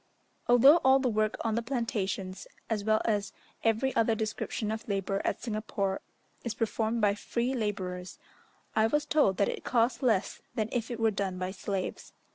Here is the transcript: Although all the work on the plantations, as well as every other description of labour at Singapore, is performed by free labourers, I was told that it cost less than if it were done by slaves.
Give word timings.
Although 0.47 0.77
all 0.77 0.97
the 0.97 1.07
work 1.11 1.35
on 1.41 1.53
the 1.53 1.61
plantations, 1.61 2.47
as 2.71 2.83
well 2.83 3.03
as 3.05 3.33
every 3.63 3.95
other 3.95 4.15
description 4.15 4.71
of 4.71 4.87
labour 4.87 5.21
at 5.23 5.43
Singapore, 5.43 6.01
is 6.43 6.55
performed 6.55 7.01
by 7.01 7.13
free 7.13 7.53
labourers, 7.53 8.17
I 8.75 8.87
was 8.87 9.05
told 9.05 9.37
that 9.37 9.47
it 9.47 9.63
cost 9.63 10.01
less 10.01 10.41
than 10.55 10.69
if 10.71 10.89
it 10.89 10.99
were 10.99 11.11
done 11.11 11.37
by 11.37 11.51
slaves. 11.51 12.13